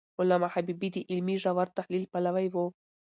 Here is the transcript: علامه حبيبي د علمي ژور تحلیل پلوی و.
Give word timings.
علامه 0.19 0.47
حبيبي 0.53 0.89
د 0.93 0.97
علمي 1.11 1.35
ژور 1.43 1.67
تحلیل 1.77 2.03
پلوی 2.11 2.47
و. 2.53 2.55